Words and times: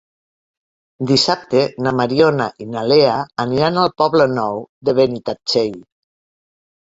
Dissabte 1.09 1.59
na 1.87 1.91
Mariona 1.99 2.47
i 2.65 2.67
na 2.75 2.85
Lea 2.91 3.19
aniran 3.45 3.77
al 3.81 3.93
Poble 4.03 4.27
Nou 4.33 4.57
de 4.89 4.95
Benitatxell. 5.01 5.77